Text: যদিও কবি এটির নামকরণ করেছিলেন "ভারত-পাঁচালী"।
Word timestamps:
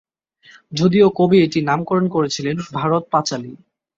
যদিও 0.71 1.07
কবি 1.19 1.37
এটির 1.41 1.67
নামকরণ 1.69 2.05
করেছিলেন 2.07 2.55
"ভারত-পাঁচালী"। 2.73 3.51